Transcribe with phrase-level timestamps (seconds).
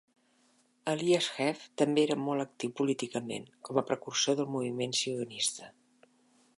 [0.93, 5.73] Elyashev també era molt actiu políticament, com a precursor del moviment sionista.